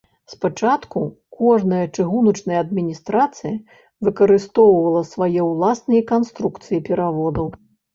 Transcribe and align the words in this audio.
Спачатку 0.33 1.01
кожная 1.41 1.81
чыгуначная 1.99 2.57
адміністрацыя 2.67 3.55
выкарыстоўвала 4.09 5.07
свае 5.15 5.33
ўласныя 5.53 6.13
канструкцыі 6.19 6.87
пераводаў. 6.91 7.59